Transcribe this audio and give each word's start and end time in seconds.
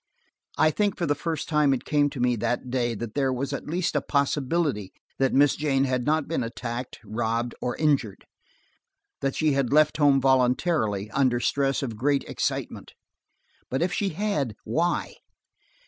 I 0.57 0.71
think 0.71 0.97
for 0.97 1.05
the 1.05 1.13
first 1.13 1.47
time 1.47 1.75
it 1.75 1.85
came 1.85 2.09
to 2.09 2.19
me, 2.19 2.35
that 2.37 2.71
day, 2.71 2.95
that 2.95 3.13
there 3.13 3.31
was 3.31 3.53
at 3.53 3.67
least 3.67 3.95
a 3.95 4.01
possibility 4.01 4.93
that 5.19 5.31
Miss 5.31 5.55
Jane 5.55 5.83
had 5.83 6.07
not 6.07 6.27
been 6.27 6.41
attacked, 6.41 6.97
robbed 7.05 7.53
or 7.61 7.75
injured: 7.77 8.25
that 9.19 9.35
she 9.35 9.53
had 9.53 9.71
left 9.71 9.97
home 9.97 10.19
voluntarily, 10.19 11.11
under 11.11 11.39
stress 11.39 11.83
of 11.83 11.97
great 11.97 12.23
excitement. 12.23 12.95
But 13.69 13.83
if 13.83 13.93
she 13.93 14.09
had, 14.09 14.55
why? 14.63 15.17